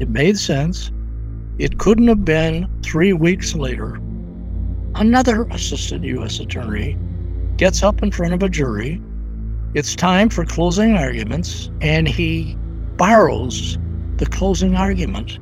[0.00, 0.90] It made sense.
[1.58, 4.00] It couldn't have been three weeks later.
[4.94, 6.40] Another assistant U.S.
[6.40, 6.98] attorney
[7.56, 9.00] gets up in front of a jury
[9.74, 12.56] it's time for closing arguments, and he
[12.98, 13.78] borrows
[14.18, 15.38] the closing argument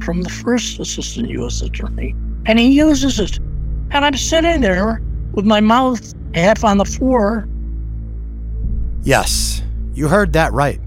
[0.00, 1.60] from the first assistant U.S.
[1.60, 2.14] attorney,
[2.46, 3.38] and he uses it.
[3.90, 5.02] And I'm sitting there
[5.32, 7.48] with my mouth half on the floor.
[9.02, 9.60] Yes,
[9.92, 10.80] you heard that right.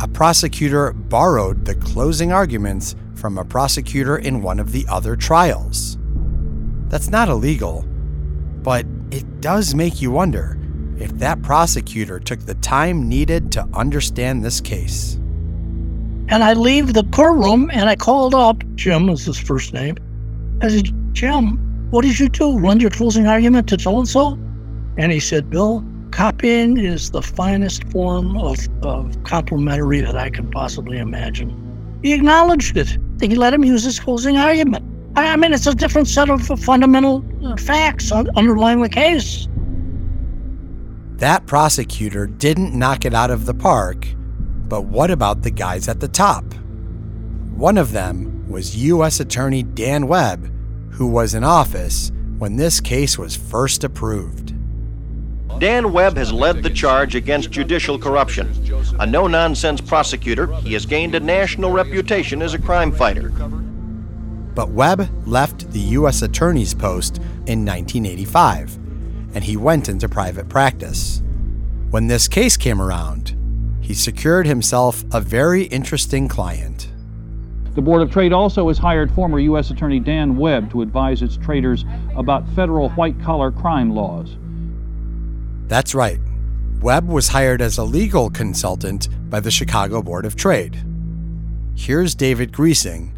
[0.00, 5.98] A prosecutor borrowed the closing arguments from a prosecutor in one of the other trials.
[6.86, 7.82] That's not illegal,
[8.62, 10.56] but it does make you wonder
[10.98, 15.14] if that prosecutor took the time needed to understand this case.
[16.30, 19.96] And I leave the courtroom and I called up, Jim was his first name.
[20.62, 21.58] I said, Jim,
[21.90, 22.56] what did you do?
[22.58, 24.38] Run your closing argument to so and so?
[24.96, 25.84] And he said, Bill,
[26.18, 31.48] copying is the finest form of, of complimentary that I can possibly imagine.
[32.02, 32.98] He acknowledged it.
[33.20, 34.84] He let him use his closing argument.
[35.14, 39.46] I mean, it's a different set of fundamental uh, facts underlying the case.
[41.18, 44.04] That prosecutor didn't knock it out of the park,
[44.66, 46.52] but what about the guys at the top?
[47.54, 49.20] One of them was U.S.
[49.20, 50.52] Attorney Dan Webb,
[50.90, 54.47] who was in office when this case was first approved.
[55.58, 58.52] Dan Webb has led the charge against judicial corruption.
[59.00, 63.30] A no nonsense prosecutor, he has gained a national reputation as a crime fighter.
[64.54, 66.22] But Webb left the U.S.
[66.22, 68.78] Attorney's post in 1985
[69.34, 71.22] and he went into private practice.
[71.90, 73.36] When this case came around,
[73.80, 76.92] he secured himself a very interesting client.
[77.74, 79.70] The Board of Trade also has hired former U.S.
[79.70, 81.84] Attorney Dan Webb to advise its traders
[82.16, 84.36] about federal white collar crime laws.
[85.68, 86.20] That's right.
[86.80, 90.82] Webb was hired as a legal consultant by the Chicago Board of Trade.
[91.76, 93.12] Here's David Griesing,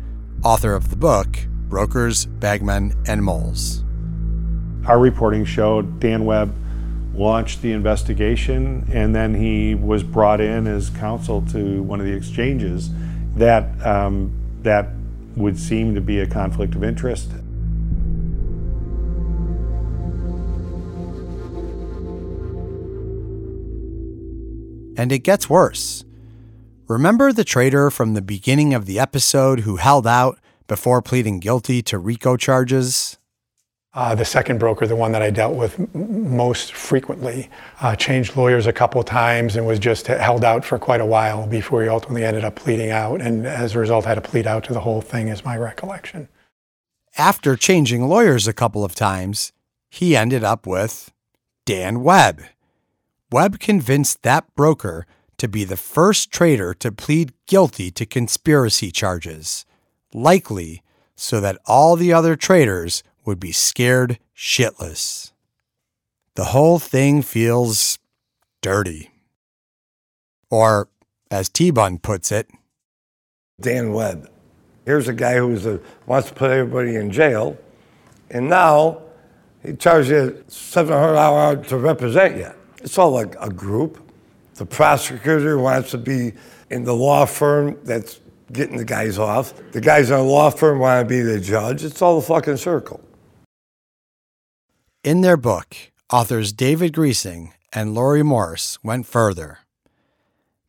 [0.45, 1.39] author of the book
[1.69, 3.85] Brokers, Bagmen, and Moles
[4.87, 6.55] our reporting showed Dan Webb
[7.15, 12.13] launched the investigation and then he was brought in as counsel to one of the
[12.13, 12.91] exchanges
[13.37, 14.33] that um,
[14.63, 14.89] that
[15.37, 17.31] would seem to be a conflict of interest.
[25.01, 26.05] And it gets worse.
[26.87, 30.39] Remember the trader from the beginning of the episode who held out
[30.69, 33.17] before pleading guilty to RICO charges?
[33.95, 37.49] Uh, the second broker, the one that I dealt with m- most frequently,
[37.81, 41.47] uh, changed lawyers a couple times and was just held out for quite a while
[41.47, 43.23] before he ultimately ended up pleading out.
[43.23, 46.29] And as a result, had to plead out to the whole thing, is my recollection.
[47.17, 49.53] After changing lawyers a couple of times,
[49.89, 51.11] he ended up with
[51.65, 52.43] Dan Webb.
[53.33, 55.07] Webb convinced that broker
[55.39, 59.65] to be the first trader to plead guilty to conspiracy charges,
[60.13, 60.83] likely
[61.15, 65.33] so that all the other traders would be scared shitless.
[66.35, 67.99] The whole thing feels
[68.63, 69.11] dirty.
[70.51, 70.89] Or,
[71.31, 72.49] as T Bun puts it,
[73.61, 74.29] Dan Webb.
[74.85, 77.57] Here's a guy who wants to put everybody in jail,
[78.31, 79.03] and now
[79.63, 82.51] he charges you $700 to represent you.
[82.81, 83.99] It's all like a group.
[84.55, 86.33] The prosecutor wants to be
[86.71, 88.21] in the law firm that's
[88.53, 89.55] getting the guys off.
[89.73, 91.85] The guys in the law firm want to be the judge.
[91.85, 93.01] It's all a fucking circle.
[95.03, 95.77] In their book,
[96.13, 99.59] authors David Griesing and Lori Morse went further.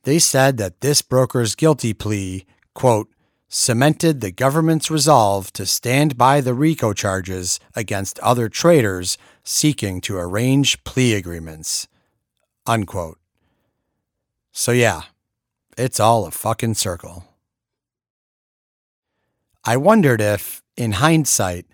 [0.03, 3.09] They said that this broker's guilty plea, quote,
[3.49, 10.17] cemented the government's resolve to stand by the RICO charges against other traders seeking to
[10.17, 11.87] arrange plea agreements.
[12.65, 13.17] Unquote.
[14.51, 15.03] So, yeah,
[15.77, 17.25] it's all a fucking circle.
[19.63, 21.65] I wondered if, in hindsight,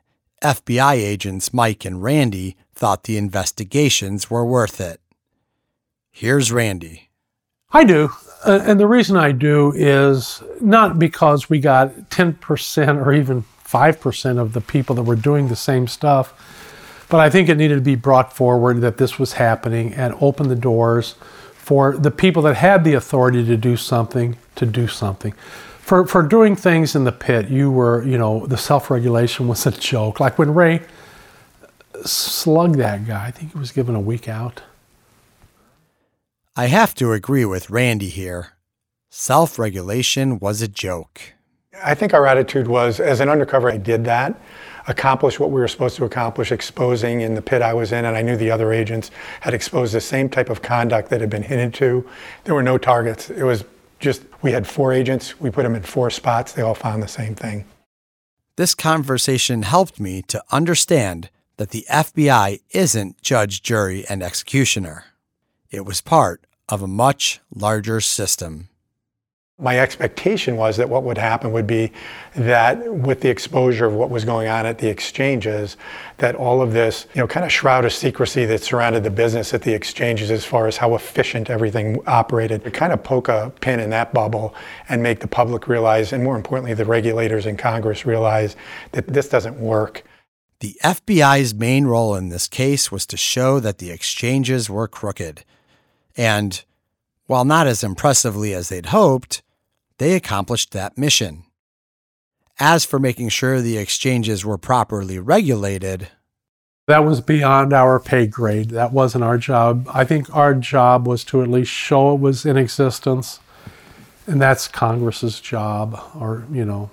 [0.43, 5.01] FBI agents Mike and Randy thought the investigations were worth it.
[6.11, 7.09] Here's Randy.
[7.71, 8.09] I do.
[8.45, 14.37] Uh, and the reason I do is not because we got 10% or even 5%
[14.37, 16.33] of the people that were doing the same stuff
[17.09, 20.49] But I think it needed to be brought forward that this was happening and open
[20.49, 21.15] the doors
[21.53, 25.33] for the people that had the authority to do something to do something.
[25.79, 29.65] For, for doing things in the pit, you were, you know, the self regulation was
[29.65, 30.19] a joke.
[30.19, 30.81] Like when Ray
[32.03, 34.63] slugged that guy, I think he was given a week out.
[36.55, 38.53] I have to agree with Randy here.
[39.09, 41.21] Self regulation was a joke.
[41.83, 44.39] I think our attitude was as an undercover, I did that,
[44.87, 48.15] accomplished what we were supposed to accomplish, exposing in the pit I was in, and
[48.15, 49.11] I knew the other agents
[49.41, 52.07] had exposed the same type of conduct that had been hinted to.
[52.45, 53.29] There were no targets.
[53.29, 53.65] It was
[53.99, 57.07] just, we had four agents, we put them in four spots, they all found the
[57.07, 57.65] same thing.
[58.55, 65.05] This conversation helped me to understand that the FBI isn't judge, jury, and executioner.
[65.69, 68.69] It was part of a much larger system.
[69.59, 71.91] My expectation was that what would happen would be
[72.35, 75.77] that with the exposure of what was going on at the exchanges,
[76.19, 79.55] that all of this, you know, kind of shroud of secrecy that surrounded the business
[79.55, 83.51] at the exchanges as far as how efficient everything operated, to kind of poke a
[83.59, 84.53] pin in that bubble
[84.89, 88.55] and make the public realize, and more importantly, the regulators in Congress realize
[88.91, 90.03] that this doesn't work.
[90.59, 95.43] The FBI's main role in this case was to show that the exchanges were crooked.
[96.15, 96.63] And
[97.25, 99.41] while not as impressively as they'd hoped,
[99.97, 101.43] they accomplished that mission.
[102.59, 106.09] As for making sure the exchanges were properly regulated,
[106.87, 108.69] that was beyond our pay grade.
[108.69, 109.87] That wasn't our job.
[109.93, 113.41] I think our job was to at least show it was in existence,
[114.25, 116.89] and that's Congress's job, or, you know,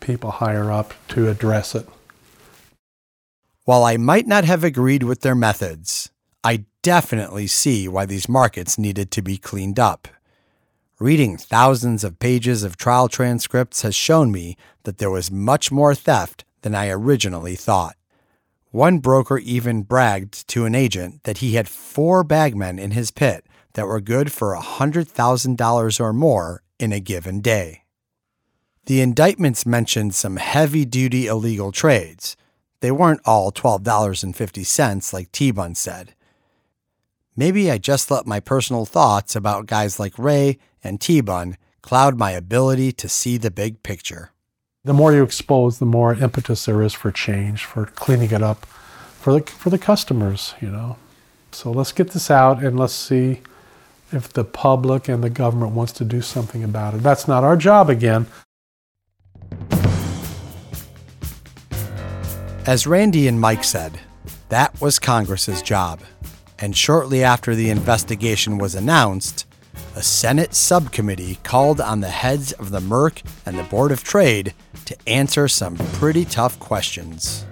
[0.00, 1.88] people higher up to address it.
[3.64, 6.10] While I might not have agreed with their methods,
[6.42, 10.08] I definitely see why these markets needed to be cleaned up.
[11.00, 15.94] Reading thousands of pages of trial transcripts has shown me that there was much more
[15.94, 17.94] theft than I originally thought.
[18.72, 23.46] One broker even bragged to an agent that he had four bagmen in his pit
[23.74, 27.84] that were good for $100,000 or more in a given day.
[28.86, 32.36] The indictments mentioned some heavy duty illegal trades.
[32.80, 36.14] They weren't all $12.50 like T Bun said.
[37.38, 42.18] Maybe I just let my personal thoughts about guys like Ray and T Bun cloud
[42.18, 44.32] my ability to see the big picture.
[44.82, 48.66] The more you expose, the more impetus there is for change, for cleaning it up
[48.66, 50.96] for the, for the customers, you know.
[51.52, 53.42] So let's get this out and let's see
[54.10, 57.04] if the public and the government wants to do something about it.
[57.04, 58.26] That's not our job again.
[62.66, 64.00] As Randy and Mike said,
[64.48, 66.00] that was Congress's job.
[66.60, 69.46] And shortly after the investigation was announced,
[69.94, 74.54] a Senate subcommittee called on the heads of the Merc and the Board of Trade
[74.86, 77.44] to answer some pretty tough questions.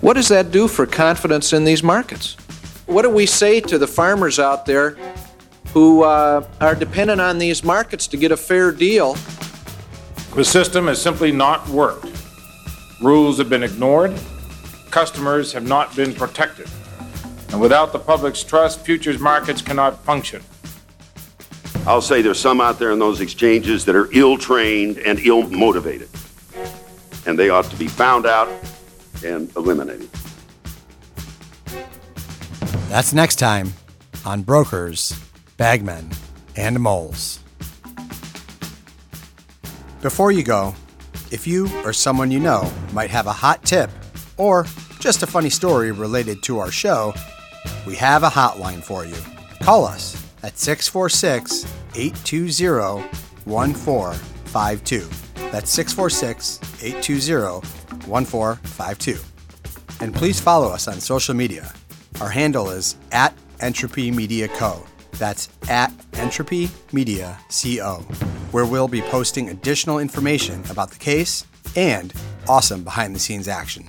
[0.00, 2.36] What does that do for confidence in these markets?
[2.86, 4.96] What do we say to the farmers out there
[5.74, 9.14] who uh, are dependent on these markets to get a fair deal?
[10.34, 12.06] The system has simply not worked.
[13.02, 14.18] Rules have been ignored,
[14.90, 16.68] customers have not been protected.
[17.50, 20.42] And without the public's trust, futures markets cannot function.
[21.86, 25.48] I'll say there's some out there in those exchanges that are ill trained and ill
[25.48, 26.08] motivated.
[27.26, 28.48] And they ought to be found out
[29.24, 30.10] and eliminated.
[32.88, 33.72] That's next time
[34.24, 35.18] on Brokers,
[35.56, 36.10] Bagmen,
[36.56, 37.40] and Moles.
[40.02, 40.74] Before you go,
[41.30, 43.90] if you or someone you know might have a hot tip
[44.36, 44.66] or
[45.00, 47.14] just a funny story related to our show,
[47.86, 49.16] we have a hotline for you.
[49.60, 51.64] Call us at 646
[51.94, 53.08] 820
[53.44, 55.08] 1452.
[55.50, 57.66] That's 646 820
[58.06, 59.18] 1452.
[60.00, 61.72] And please follow us on social media.
[62.20, 64.84] Our handle is at Entropy Media Co.
[65.12, 68.04] That's at Entropy Media CO,
[68.52, 71.44] where we'll be posting additional information about the case
[71.74, 72.12] and
[72.48, 73.86] awesome behind the scenes action.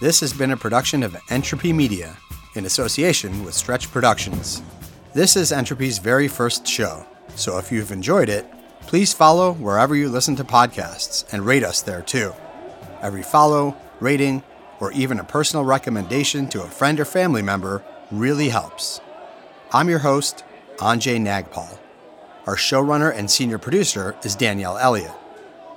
[0.00, 2.16] This has been a production of Entropy Media
[2.54, 4.62] in association with Stretch Productions.
[5.12, 8.46] This is Entropy's very first show, so if you've enjoyed it,
[8.82, 12.32] please follow wherever you listen to podcasts and rate us there too.
[13.02, 14.42] Every follow, rating,
[14.80, 19.00] or even a personal recommendation to a friend or family member really helps.
[19.72, 20.44] I'm your host,
[20.76, 21.78] Anjay Nagpal.
[22.46, 25.14] Our showrunner and senior producer is Danielle Elliott.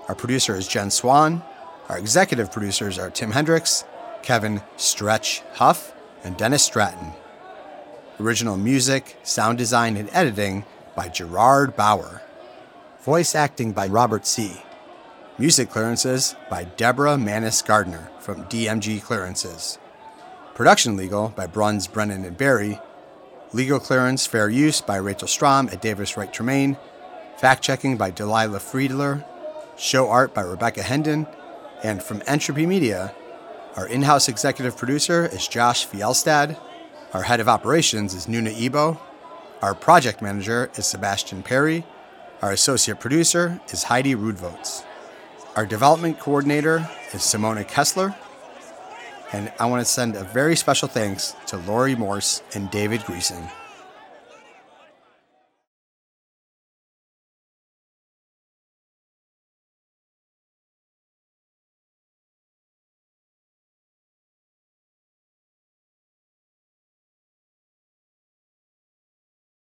[0.08, 1.42] Our producer is Jen Swan.
[1.90, 3.86] Our executive producers are Tim Hendricks,
[4.22, 5.94] Kevin Stretch Huff,
[6.28, 7.14] and Dennis Stratton.
[8.20, 12.22] Original music, sound design, and editing by Gerard Bauer.
[13.00, 14.52] Voice acting by Robert C.
[15.38, 19.80] Music clearances by Deborah Manis Gardner from DMG Clearances.
[20.54, 22.82] Production Legal by Bruns, Brennan, and Barry.
[23.54, 26.76] Legal Clearance Fair Use by Rachel Strom at Davis Wright Tremaine.
[27.38, 29.24] Fact checking by Delilah Friedler.
[29.78, 31.26] Show art by Rebecca Hendon.
[31.84, 33.14] And from Entropy Media,
[33.78, 36.60] our in house executive producer is Josh Fielstad.
[37.14, 39.00] Our head of operations is Nuna Ebo.
[39.62, 41.86] Our project manager is Sebastian Perry.
[42.42, 44.84] Our associate producer is Heidi Rudvots.
[45.56, 48.16] Our development coordinator is Simona Kessler.
[49.32, 53.48] And I want to send a very special thanks to Lori Morse and David Griesing.